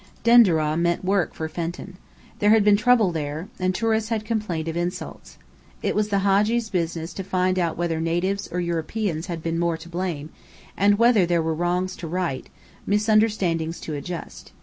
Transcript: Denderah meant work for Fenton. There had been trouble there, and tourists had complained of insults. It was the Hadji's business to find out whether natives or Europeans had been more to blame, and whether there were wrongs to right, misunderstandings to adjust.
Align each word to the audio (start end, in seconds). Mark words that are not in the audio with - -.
Denderah 0.23 0.75
meant 0.79 1.05
work 1.05 1.35
for 1.35 1.47
Fenton. 1.47 1.95
There 2.39 2.49
had 2.49 2.63
been 2.63 2.75
trouble 2.75 3.11
there, 3.11 3.49
and 3.59 3.75
tourists 3.75 4.09
had 4.09 4.25
complained 4.25 4.67
of 4.67 4.75
insults. 4.75 5.37
It 5.83 5.93
was 5.93 6.07
the 6.09 6.17
Hadji's 6.25 6.71
business 6.71 7.13
to 7.13 7.23
find 7.23 7.59
out 7.59 7.77
whether 7.77 8.01
natives 8.01 8.47
or 8.51 8.59
Europeans 8.61 9.27
had 9.27 9.43
been 9.43 9.59
more 9.59 9.77
to 9.77 9.89
blame, 9.89 10.31
and 10.75 10.97
whether 10.97 11.27
there 11.27 11.43
were 11.43 11.53
wrongs 11.53 11.95
to 11.97 12.07
right, 12.07 12.49
misunderstandings 12.87 13.79
to 13.81 13.93
adjust. 13.93 14.53